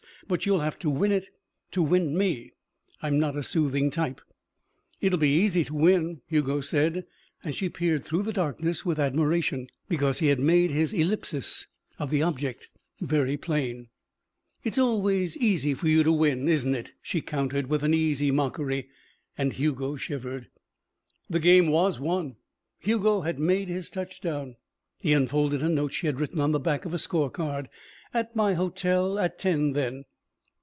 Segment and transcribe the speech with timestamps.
[0.27, 1.27] But you'll have to win it
[1.71, 2.53] to win me.
[3.01, 4.21] I'm not a soothing type."
[5.01, 7.05] "It will be easy to win," Hugo said
[7.43, 11.67] and she peered through the darkness with admiration, because he had made his ellipsis
[11.99, 12.69] of the object
[13.01, 13.89] very plain.
[14.63, 18.31] "It is always easy for you to win, isn't it?" she countered with an easy
[18.31, 18.87] mockery,
[19.37, 20.47] and Hugo shivered.
[21.29, 22.37] The game was won.
[22.79, 24.55] Hugo had made his touchdown.
[24.97, 27.67] He unfolded a note she had written on the back of a score card.
[28.13, 30.05] "At my hotel at ten, then."